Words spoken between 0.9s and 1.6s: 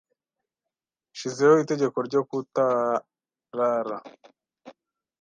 Nshizeho